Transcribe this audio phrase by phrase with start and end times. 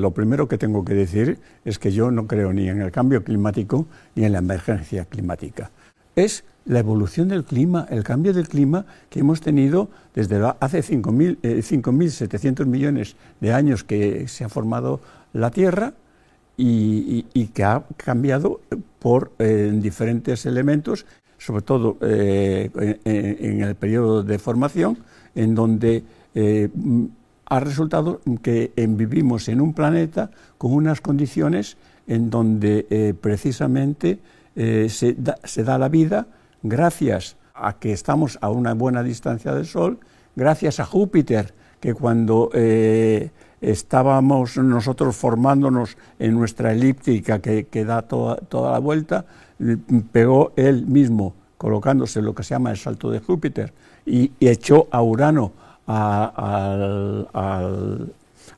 [0.00, 3.22] Lo primero que tengo que decir es que yo no creo ni en el cambio
[3.22, 5.70] climático ni en la emergencia climática.
[6.16, 12.60] Es la evolución del clima, el cambio del clima que hemos tenido desde hace 5.700
[12.60, 15.00] eh, millones de años que se ha formado
[15.32, 15.92] la Tierra
[16.56, 17.22] y,
[17.52, 18.60] que ha cambiado
[18.98, 21.04] por eh, diferentes elementos,
[21.36, 22.70] sobre todo eh,
[23.04, 24.98] en, el periodo de formación,
[25.34, 26.04] en donde
[27.46, 34.20] ha resultado que vivimos en un planeta con unas condiciones en donde precisamente
[34.54, 36.26] se da la vida
[36.62, 39.98] gracias a que estamos a una buena distancia del Sol,
[40.34, 48.72] gracias a Júpiter, que cuando eh, estábamos nosotros formándonos en nuestra elíptica que, da toda,
[48.72, 49.24] la vuelta,
[50.10, 53.72] pegó él mismo, colocándose lo que se llama el salto de Júpiter,
[54.04, 55.52] y, echó a Urano
[55.86, 57.26] a,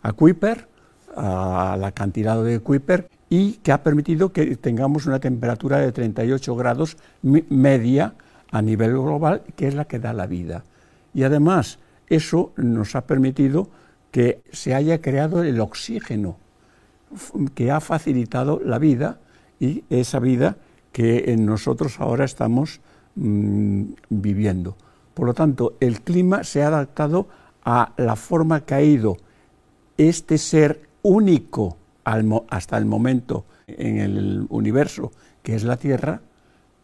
[0.02, 0.68] a Kuiper,
[1.16, 6.54] a la cantidad de Kuiper, y que ha permitido que tengamos una temperatura de 38
[6.54, 8.14] grados media
[8.52, 10.64] a nivel global, que es la que da la vida.
[11.12, 13.68] Y además, eso nos ha permitido
[14.12, 16.36] que se haya creado el oxígeno,
[17.54, 19.18] que ha facilitado la vida
[19.58, 20.56] y esa vida
[20.92, 22.80] que nosotros ahora estamos
[23.16, 24.76] mm, viviendo.
[25.16, 27.26] Por lo tanto, el clima se ha adaptado
[27.64, 29.16] a la forma que ha ido
[29.96, 35.10] este ser único hasta el momento en el universo,
[35.42, 36.20] que es la Tierra,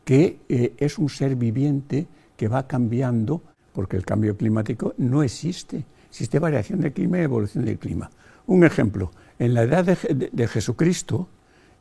[0.06, 3.42] que eh, es un ser viviente que va cambiando,
[3.74, 5.84] porque el cambio climático no existe.
[6.08, 8.10] Existe variación del clima y evolución del clima.
[8.46, 11.28] Un ejemplo, en la edad de, Jesucristo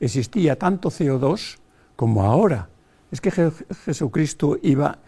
[0.01, 1.59] existía tanto CO2
[1.95, 2.67] como ahora.
[3.09, 3.31] Es que
[3.85, 4.99] Jesucristo iba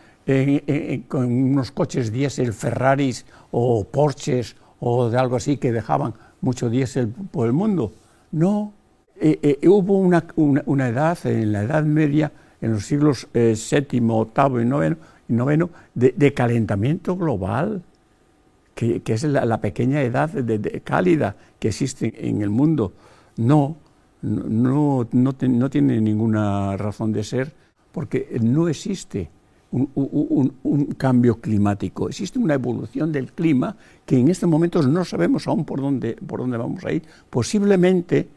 [1.08, 7.08] con unos coches diésel, Ferraris o Porsches o de algo así que dejaban mucho diésel
[7.08, 7.94] por el mundo.
[8.32, 8.74] No,
[9.20, 14.98] eh, eh, hubo una, edad, en la Edad Media, en los siglos VII, VIII
[15.30, 17.84] y IX, de, calentamiento global,
[18.76, 22.94] que, es la, pequeña edad de, cálida que existe en el mundo.
[23.38, 23.78] No,
[24.22, 27.54] no, no, tiene ninguna razón de ser,
[27.92, 29.30] porque no existe
[29.74, 33.76] un, cambio climático, existe una evolución del clima
[34.06, 37.04] que en este momento no sabemos aún por dónde, por dónde vamos a ir.
[37.30, 38.30] Posiblemente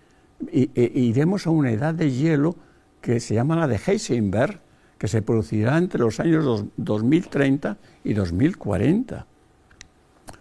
[0.51, 2.57] e, iremos a una edad de hielo
[3.01, 4.61] que se llama la de Heisenberg,
[4.99, 9.27] que se producirá entre los años 2030 y 2040.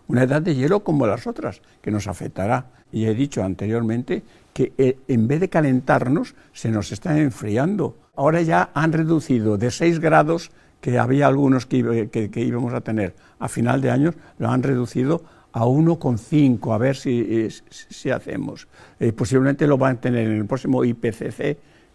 [0.08, 2.68] Una edad de hielo como las otras, que nos afectará.
[2.92, 4.24] Y he dicho anteriormente
[4.54, 7.98] que eh, en vez de calentarnos, se nos está enfriando.
[8.16, 10.52] Ahora ya han reducido de 6 grados
[10.86, 15.66] que había algunos que, íbamos a tener a final de año, lo han reducido a
[15.66, 18.68] 1,5, a ver si, si, hacemos.
[19.00, 21.40] Eh, posiblemente lo van a tener en el próximo IPCC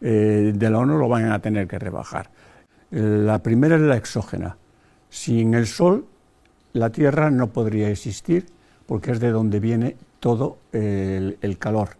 [0.01, 2.33] eh, de la ONU, lo van a tener que rebajar.
[2.91, 4.56] La primera es la exógena.
[5.09, 6.07] Sin el Sol,
[6.72, 8.47] la Tierra no podría existir
[8.87, 11.91] porque es de donde viene todo el, calor.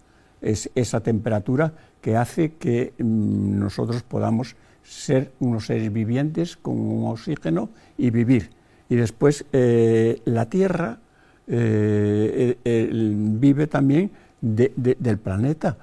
[0.41, 4.57] Es esa temperatura que hace que mm, nosotros podamos
[4.91, 8.51] ser unos seres vivientes con un oxígeno y vivir.
[8.89, 10.99] Y después eh, la Tierra
[11.47, 15.79] eh, eh, vive también del planeta,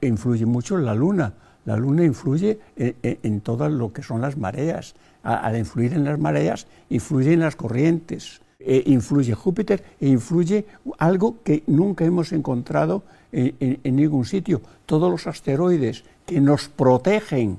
[0.00, 1.34] influye mucho la Luna.
[1.66, 4.94] La Luna influye en, todo lo que son las mareas.
[5.22, 8.40] al influir en las mareas, influye en las corrientes.
[8.86, 10.64] influye Júpiter e influye
[10.98, 13.02] algo que nunca hemos encontrado
[13.32, 14.62] en ningún sitio.
[14.86, 17.58] Todos los asteroides que nos protegen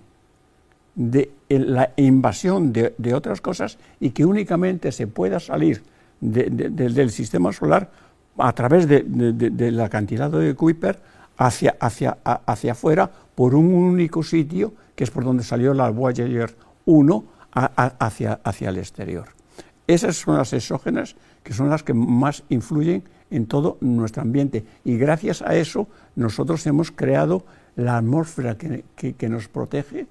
[0.98, 5.84] de la invasión de, otras cosas y que únicamente se pueda salir
[6.20, 7.92] del sistema solar
[8.38, 11.00] a través de, la cantidad de Kuiper
[11.38, 16.56] hacia, hacia, hacia afuera por un único sitio, que es por donde salió la Voyager
[16.86, 19.28] 1 hacia, hacia el exterior.
[19.86, 24.98] Esas son las exógenas que son las que más influyen en todo nuestro ambiente y
[24.98, 27.46] gracias a eso nosotros hemos creado
[27.76, 30.08] la atmósfera que nos protege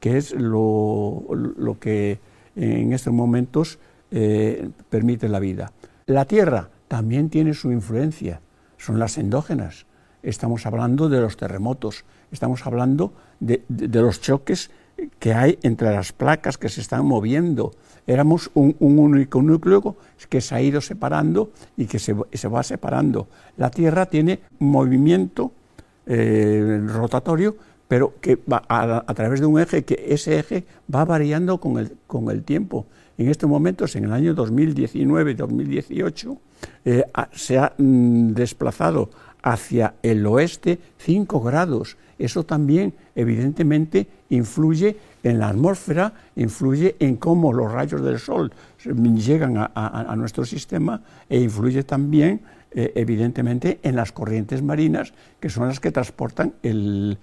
[0.00, 1.24] que es lo,
[1.80, 2.18] que
[2.56, 3.78] en estos momentos
[4.10, 5.72] eh, permite la vida.
[6.06, 8.40] La Tierra también tiene su influencia,
[8.78, 9.86] son las endógenas.
[10.22, 14.70] Estamos hablando de los terremotos, estamos hablando de, los choques
[15.18, 17.72] que hay entre las placas que se están moviendo.
[18.06, 19.96] Éramos un, único núcleo
[20.28, 23.28] que se ha ido separando y que se, va separando.
[23.56, 25.52] La Tierra tiene movimiento
[26.06, 27.56] eh, rotatorio,
[27.88, 30.62] pero que va a, través de un eje, que ese eje
[30.94, 32.86] va variando con el, con el tiempo.
[33.16, 36.38] En estos momentos, en el año 2019-2018,
[36.84, 37.02] eh,
[37.32, 39.10] se ha mm, desplazado
[39.42, 41.96] hacia el oeste 5 grados.
[42.18, 48.52] Eso también, evidentemente, influye en la atmósfera, influye en cómo los rayos del sol
[48.84, 55.68] llegan a, nuestro sistema e influye también, eh, evidentemente, en las corrientes marinas, que son
[55.68, 57.18] las que transportan el,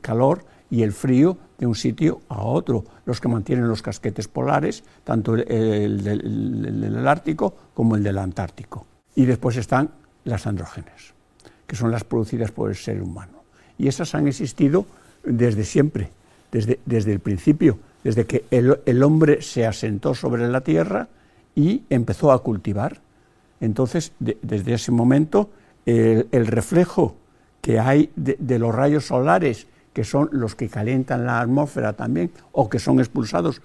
[0.00, 4.84] calor y el frío de un sitio a otro, los que mantienen los casquetes polares,
[5.04, 8.86] tanto el, del Ártico como el del Antártico.
[9.16, 9.90] Y después están
[10.24, 11.14] las andrógenas,
[11.66, 13.42] que son las producidas por el ser humano.
[13.78, 14.86] Y esas han existido
[15.24, 16.10] desde siempre,
[16.52, 21.08] desde, desde el principio, desde que el, hombre se asentó sobre la tierra
[21.54, 23.00] y empezó a cultivar.
[23.60, 25.50] Entonces, desde ese momento,
[25.86, 27.16] el, reflejo
[27.60, 32.68] que hay de, los rayos solares, que son los que calientan la atmósfera también, o
[32.68, 33.60] que son expulsados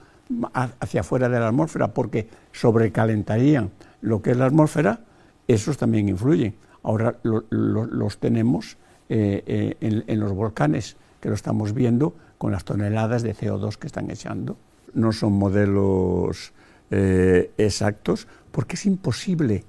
[0.53, 3.69] hacia afuera de la atmósfera porque sobrecalentarían
[4.01, 4.99] lo que es la atmósfera,
[5.47, 6.55] esos también influyen.
[6.83, 8.77] Ahora los tenemos
[9.09, 9.43] eh,
[9.81, 14.11] eh, en, los volcanes, que lo estamos viendo con las toneladas de CO2 que están
[14.11, 14.57] echando.
[14.93, 16.53] No son modelos
[16.91, 19.63] eh, exactos porque es imposible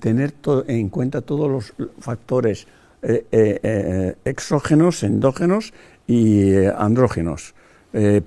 [0.00, 0.34] tener
[0.66, 2.66] en cuenta todos los factores
[4.24, 5.72] exógenos, endógenos
[6.06, 7.54] y andrógenos,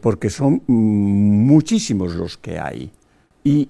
[0.02, 0.72] porque son mm,
[1.48, 2.92] muchísimos los que hay.
[3.44, 3.70] ¿Y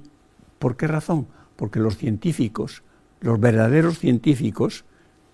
[0.60, 1.28] por qué razón?
[1.56, 2.84] Porque los científicos
[3.22, 4.86] los verdaderos científicos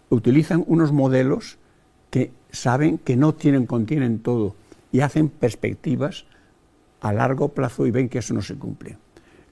[0.10, 1.58] utilizan unos modelos
[2.10, 4.56] que saben que no tienen, contienen todo
[4.92, 6.26] y hacen perspectivas
[7.02, 8.98] a largo plazo y ven que eso no se cumple.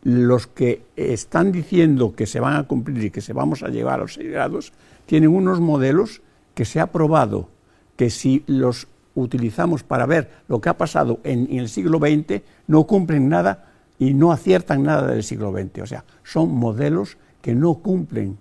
[0.03, 3.95] Los que están diciendo que se van a cumplir y que se vamos a llevar
[3.95, 4.73] a los 6 grados
[5.05, 6.21] tienen unos modelos
[6.55, 7.49] que se ha probado
[7.95, 12.41] que si los utilizamos para ver lo que ha pasado en, en el siglo XX
[12.67, 15.83] no cumplen nada y no aciertan nada del siglo XX.
[15.83, 18.37] O sea, son modelos que no cumplen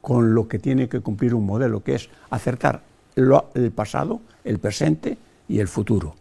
[0.00, 2.82] con lo que tiene que cumplir un modelo, que es acertar
[3.16, 5.18] el pasado, el presente
[5.48, 6.14] y el futuro.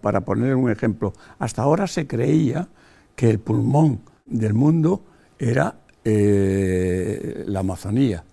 [0.00, 2.68] Para poner un ejemplo, hasta ahora se creía
[3.14, 5.02] que el pulmón del mundo
[5.38, 8.24] era eh, la Amazonía.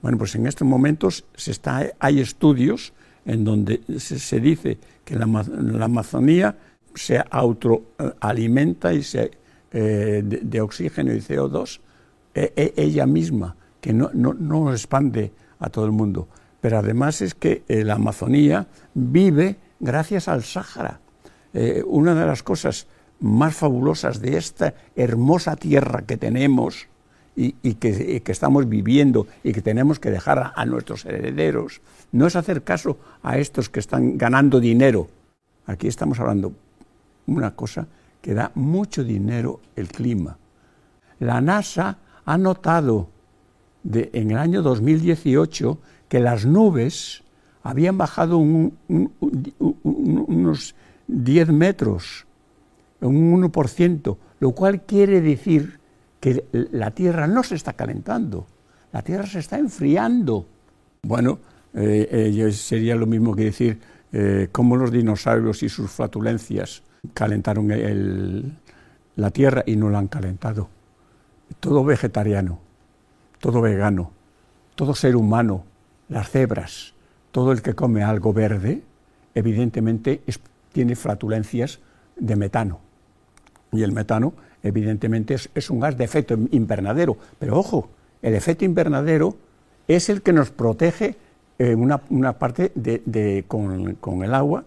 [0.00, 2.92] Bueno, pues en estos momentos se está, hay estudios
[3.24, 6.56] en donde se, dice que la, Amazonía
[6.94, 9.30] se autoalimenta y se,
[9.70, 11.78] eh, de, oxígeno y CO2
[12.34, 16.26] e, e, ella misma, que no, no, expande a todo el mundo.
[16.60, 21.00] Pero además es que eh, la Amazonía vive gracias al Sáhara.
[21.84, 22.86] Una de las cosas
[23.22, 26.88] más fabulosas de esta hermosa tierra que tenemos
[27.34, 31.80] y, que, estamos viviendo y que tenemos que dejar a, nuestros herederos,
[32.10, 35.08] no es hacer caso a estos que están ganando dinero.
[35.66, 36.52] Aquí estamos hablando
[37.26, 37.86] una cosa
[38.20, 40.36] que da mucho dinero el clima.
[41.20, 43.08] La NASA ha notado
[43.84, 47.22] en el año 2018 que las nubes
[47.62, 48.36] habían bajado
[49.88, 50.74] unos
[51.08, 52.26] 10 metros,
[53.08, 55.80] un 1%, lo cual quiere decir
[56.20, 58.46] que la Tierra no se está calentando,
[58.92, 60.46] la Tierra se está enfriando.
[61.02, 61.38] Bueno,
[61.74, 63.80] eh, eh, sería lo mismo que decir
[64.12, 66.82] eh, cómo los dinosaurios y sus flatulencias
[67.14, 67.68] calentaron
[69.16, 70.68] la Tierra y no la han calentado
[71.60, 72.58] todo vegetariano,
[73.38, 74.12] todo vegano,
[74.74, 75.64] todo ser humano,
[76.08, 76.94] las cebras,
[77.30, 78.82] todo el que come algo verde,
[79.34, 80.22] evidentemente
[80.72, 81.80] tiene flatulencias
[82.16, 82.80] de metano.
[83.72, 87.16] Y el metano, evidentemente, es, un gas de efecto invernadero.
[87.38, 89.36] Pero ojo, el efecto invernadero
[89.88, 91.16] es el que nos protege
[91.58, 92.72] en una, parte
[93.48, 94.64] con, con el agua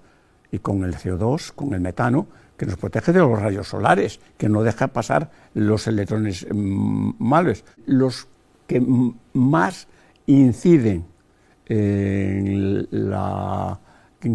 [0.51, 4.49] y con el CO2, con el metano, que nos protege de los rayos solares, que
[4.49, 7.63] no deja pasar los electrones mm, malos.
[7.85, 8.27] Los
[8.67, 8.83] que
[9.33, 9.87] más
[10.25, 11.05] inciden
[11.67, 12.87] en,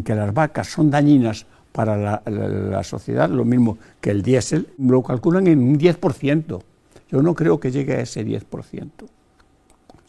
[0.04, 5.46] que las vacas son dañinas para la, sociedad, lo mismo que el diésel, lo calculan
[5.46, 6.62] en un 10%.
[7.10, 8.90] Yo no creo que llegue a ese 10%.
[9.02, 9.08] O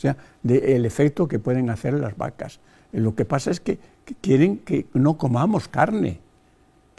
[0.01, 2.59] sea, del efecto que pueden hacer las vacas.
[2.91, 3.77] Lo que pasa es que
[4.21, 6.19] quieren que no comamos carne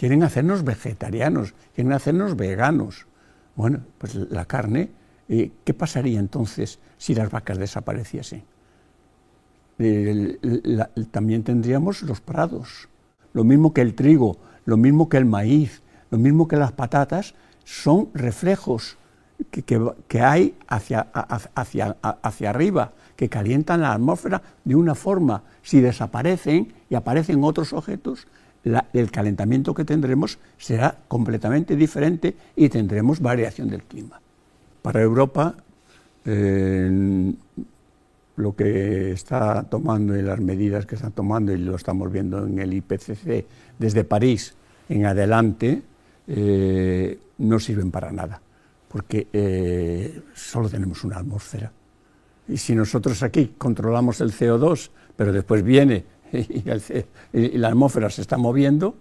[0.02, 3.07] quieren hacernos vegetarianos, quieren hacernos veganos.
[3.54, 4.90] Bueno, pues la carne,
[5.28, 8.42] eh, ¿qué pasaría entonces si las vacas desapareciesen?
[11.12, 12.88] también tendríamos los prados,
[13.33, 17.35] lo mismo que el trigo, lo mismo que el maíz, lo mismo que las patatas,
[17.64, 18.97] son reflejos
[19.50, 21.00] que, hay hacia,
[21.54, 25.42] hacia, hacia arriba, que calientan la atmósfera de una forma.
[25.62, 28.26] Si desaparecen y aparecen otros objetos,
[28.92, 34.21] el calentamiento que tendremos será completamente diferente y tendremos variación del clima.
[34.83, 35.57] Para Europa,
[38.42, 42.58] lo que está tomando y las medidas que están tomando, y lo estamos viendo en
[42.58, 43.46] el IPCC
[43.78, 44.54] desde París
[44.88, 45.82] en adelante,
[46.26, 48.40] eh, no sirven para nada
[48.92, 51.72] porque eh, solo tenemos una atmósfera.
[52.46, 56.62] Y si nosotros aquí controlamos el CO2, pero después viene y,
[57.58, 58.94] la atmósfera se está moviendo,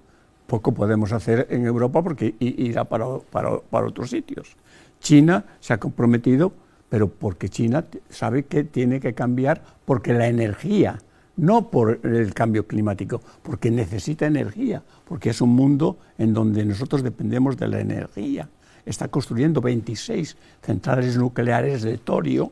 [0.47, 4.55] poco podemos hacer en Europa porque irá para, para, otros sitios.
[5.01, 6.53] China se ha comprometido,
[6.91, 10.99] pero porque China sabe que tiene que cambiar, porque la energía,
[11.37, 17.01] no por el cambio climático, porque necesita energía, porque es un mundo en donde nosotros
[17.01, 18.49] dependemos de la energía.
[18.85, 22.51] Está construyendo 26 centrales nucleares de torio,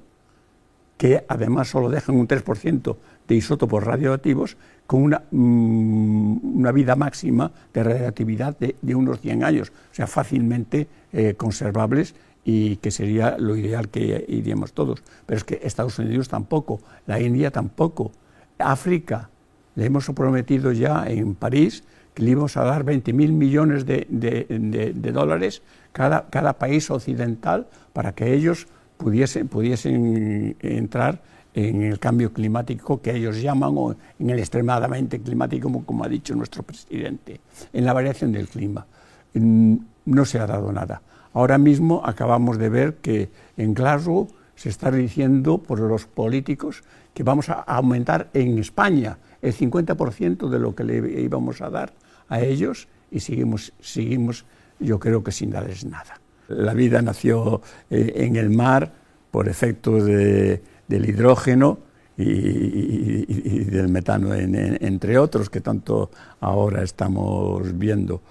[0.96, 2.96] que además solo dejan un 3%
[3.28, 4.56] de isótopos radioactivos,
[4.88, 10.88] con una, mm, una, vida máxima de radioactividad de, unos 100 años, o sea, fácilmente
[11.12, 15.04] eh, conservables y que sería lo ideal que iríamos todos.
[15.26, 18.12] Pero es que Estados Unidos tampoco, la India tampoco,
[18.58, 19.30] África,
[19.76, 25.12] le hemos prometido ya en París que le íbamos a dar 20.000 millones de, de
[25.12, 28.68] dólares cada, cada país occidental para que ellos
[28.98, 31.22] pudiesen, pudiesen entrar
[31.54, 36.36] en el cambio climático que ellos llaman, o en el extremadamente climático, como, ha dicho
[36.36, 37.40] nuestro presidente,
[37.74, 38.86] en la variación del clima.
[39.34, 41.02] Mm, no se ha dado nada.
[41.34, 46.84] Ahora mismo acabamos de ver que en Glasgow se está diciendo por los políticos
[47.14, 51.94] que vamos a aumentar en España el 50% de lo que le íbamos a dar
[52.28, 54.46] a ellos y seguimos, seguimos
[54.80, 56.20] yo creo que sin darles nada.
[56.48, 58.92] La vida nació eh, en el mar
[59.32, 60.60] por efecto del
[60.90, 61.80] hidrógeno
[62.18, 66.10] y, del metano, entre otros, que tanto
[66.42, 68.22] ahora estamos viendo.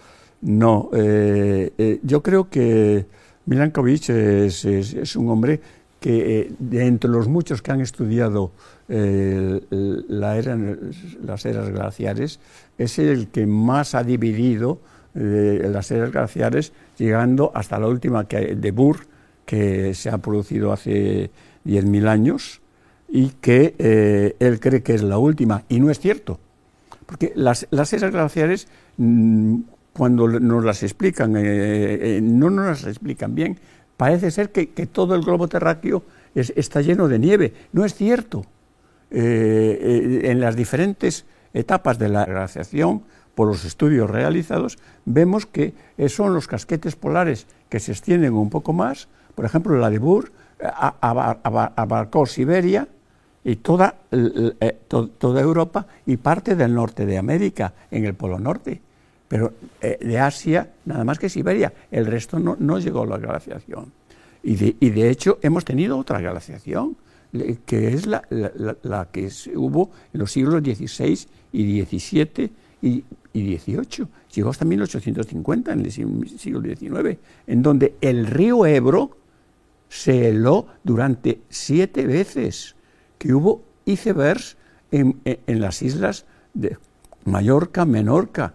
[0.42, 3.07] No, eh, eh, yo creo que
[3.47, 5.61] Milankovitch es, un hombre
[6.00, 8.52] que, de entre los muchos que han estudiado
[8.88, 10.57] la era,
[11.23, 12.40] las eras glaciares,
[12.78, 14.80] es el que más ha dividido
[15.12, 19.07] de las eras glaciares, llegando hasta la última que, de Burr,
[19.45, 21.30] que se ha producido hace
[21.64, 22.61] 10.000 años
[23.09, 26.38] y que eh, él cree que es la última, y no es cierto,
[27.07, 28.68] porque las, las eras glaciares,
[28.99, 29.61] mm,
[29.98, 33.58] cuando nos las explican, eh, eh, no nos las explican bien,
[33.96, 38.44] parece ser que, todo el globo terráqueo está lleno de nieve, no es cierto.
[39.10, 41.24] en las diferentes
[41.54, 43.02] etapas de la glaciación,
[43.34, 45.74] por los estudios realizados, vemos que
[46.08, 50.30] son los casquetes polares que se extienden un poco más, por ejemplo, la de Burr
[50.60, 52.86] abarcó Siberia
[53.44, 58.82] y toda, eh, toda Europa y parte del norte de América, en el Polo Norte.
[59.28, 63.92] Pero eh, de Asia, nada más que Siberia, el resto no, llegó a la glaciación.
[64.42, 66.97] Y de, hecho hemos tenido otra glaciación,
[67.66, 74.08] que es la, la, que hubo en los siglos XVI y XVII y, y 18.
[74.35, 79.18] Llegó hasta 1850, en el siglo XIX, en donde el río Ebro
[79.88, 82.76] se heló durante siete veces,
[83.18, 84.56] que hubo icebergs
[84.90, 86.76] en, las islas de
[87.25, 88.54] Mallorca, Menorca.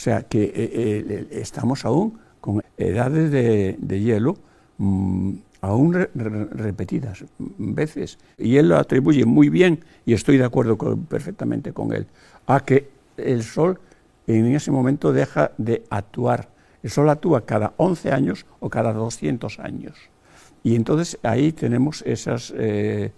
[0.00, 4.38] O sea que eh, eh, estamos aún con edades de, hielo
[4.78, 8.18] mm, aún repetidas veces.
[8.38, 12.06] Y él lo atribuye muy bien, y estoy de acuerdo perfectamente con él,
[12.46, 12.88] a que
[13.18, 13.78] el Sol
[14.26, 16.48] en ese momento deja de actuar.
[16.82, 19.98] El Sol actúa cada 11 años o cada 200 años.
[20.62, 23.12] Y entonces ahí tenemos esas eh,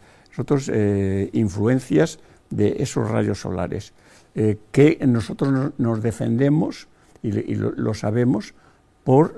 [0.73, 2.19] eh, influencias
[2.51, 3.93] de esos rayos solares,
[4.35, 6.89] eh, que nosotros nos, defendemos
[7.23, 8.55] y, lo, sabemos
[9.05, 9.35] por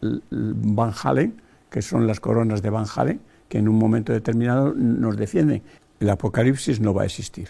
[0.00, 5.16] Van Halen, que son las coronas de Van Halen, que en un momento determinado nos
[5.16, 5.62] defienden.
[5.98, 7.48] El apocalipsis no va a existir.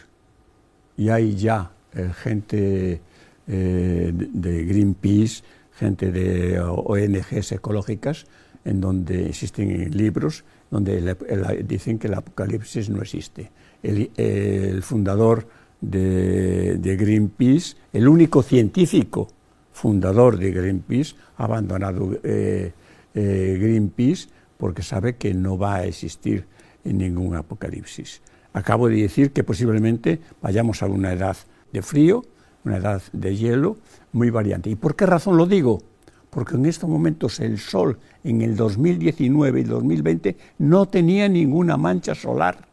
[0.96, 3.00] Y hay ya eh, gente
[3.46, 8.26] eh, de Greenpeace, gente de ONGs ecológicas,
[8.64, 11.16] en donde existen libros donde
[11.64, 13.50] dicen que el apocalipsis no existe.
[13.82, 15.46] El, fundador
[15.80, 19.28] de, Greenpeace, el único científico
[19.72, 22.72] fundador de Greenpeace, ha abandonado eh,
[23.14, 26.46] eh, Greenpeace porque sabe que no va a existir
[26.84, 28.20] ningún apocalipsis.
[28.52, 31.37] Acabo de decir que posiblemente vayamos a una edad
[31.72, 32.25] de frío,
[32.64, 33.78] una edad de hielo
[34.12, 34.70] muy variante.
[34.70, 35.82] ¿Y por qué razón lo digo?
[36.30, 42.14] Porque en estos momentos el Sol en el 2019 y 2020 no tenía ninguna mancha
[42.14, 42.69] solar.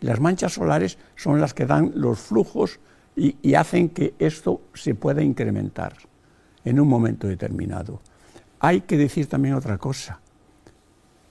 [0.00, 2.80] Las manchas solares son las que dan los flujos
[3.16, 5.96] y, hacen que esto se pueda incrementar
[6.64, 8.00] en un momento determinado.
[8.60, 10.20] Hay que decir también otra cosa.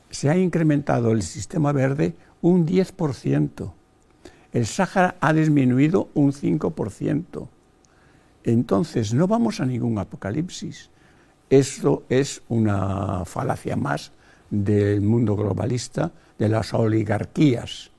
[0.10, 3.72] Se ha incrementado el sistema verde un 10%.
[4.52, 7.48] El Sáhara ha disminuido un 5%.
[8.46, 10.90] Entonces, no vamos a ningún apocalipsis.
[11.50, 14.12] Esto es una falacia más
[14.50, 17.92] del mundo globalista, de las oligarquías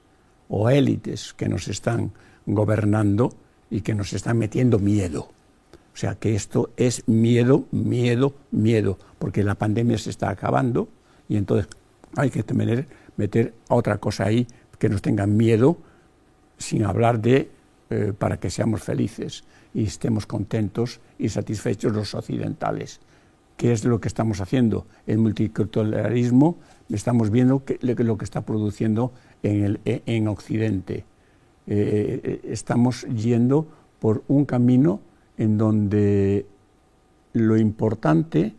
[0.49, 2.13] o élites que nos están
[2.47, 3.33] gobernando
[3.71, 5.29] y que nos están metiendo miedo.
[5.95, 10.89] O sea que esto es miedo, miedo, miedo, porque la pandemia se está acabando
[11.29, 11.69] y entonces
[12.17, 12.87] hay que tener,
[13.17, 14.47] meter otra cosa ahí
[14.79, 15.79] que nos tenga miedo
[16.59, 17.51] sin hablar de
[17.89, 23.01] eh, para que seamos felices y estemos contentos y satisfechos los occidentales.
[23.57, 24.87] ¿Qué es lo que estamos haciendo?
[25.07, 26.59] El multiculturalismo,
[26.91, 29.13] estamos viendo que, lo que está produciendo
[29.43, 31.05] en, el, en Occidente.
[31.67, 33.67] Eh, eh, estamos yendo
[33.99, 35.01] por un camino
[35.37, 36.47] en donde
[37.33, 38.55] lo importante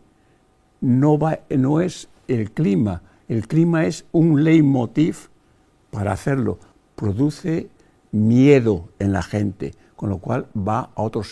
[0.80, 5.28] no, va, no es el clima, el clima es un leitmotiv
[5.90, 6.58] para hacerlo.
[6.94, 7.68] Produce
[8.12, 11.22] miedo en la gente, con lo cual va a otro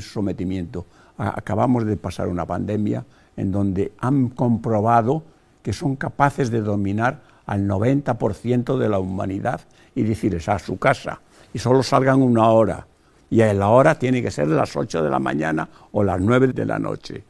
[0.00, 0.86] sometimiento.
[1.18, 3.04] Acabamos de pasar una pandemia
[3.36, 5.22] en donde han comprobado
[5.62, 9.62] que son capaces de dominar al 90% de la humanidad
[9.94, 11.20] y decirles a su casa
[11.54, 12.86] y solo salgan una hora.
[13.30, 16.48] Y a la hora tiene que ser las 8 de la mañana o las 9
[16.48, 17.24] de la noche.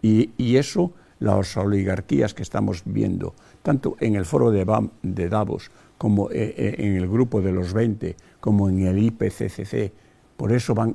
[0.00, 4.64] Y, eso, las oligarquías que estamos viendo, tanto en el foro de,
[5.02, 9.92] de Davos como eh, eh, en el grupo de los 20, como en el IPCCC,
[10.36, 10.94] por eso van,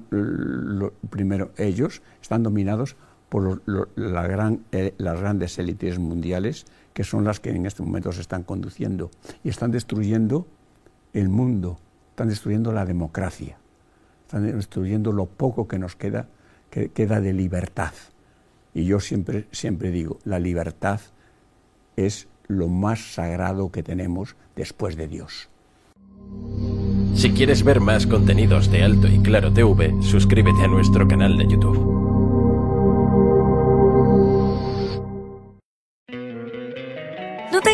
[1.09, 2.95] primero, ellos están dominados
[3.27, 3.61] por
[3.95, 8.21] la gran, eh, las grandes élites mundiales, que son las que en este momento se
[8.21, 9.11] están conduciendo
[9.43, 10.47] y están destruyendo
[11.13, 11.79] el mundo,
[12.09, 13.57] están destruyendo la democracia,
[14.25, 16.27] están destruyendo lo poco que nos queda,
[16.69, 17.93] que queda de libertad.
[18.73, 20.99] Y yo siempre, siempre digo, la libertad
[21.95, 25.49] es lo más sagrado que tenemos después de Dios.
[27.15, 31.47] Si quieres ver más contenidos de Alto y Claro TV, suscríbete a nuestro canal de
[31.47, 32.02] YouTube.